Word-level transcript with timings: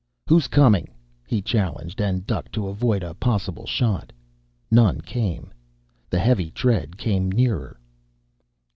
"Who's 0.27 0.47
coming?" 0.47 0.89
he 1.27 1.43
challenged, 1.43 2.01
and 2.01 2.25
ducked 2.25 2.53
to 2.53 2.67
avoid 2.67 3.03
a 3.03 3.13
possible 3.13 3.67
shot. 3.67 4.11
None 4.71 5.01
came. 5.01 5.53
The 6.09 6.17
heavy 6.17 6.49
tread 6.49 6.97
came 6.97 7.31
nearer. 7.31 7.79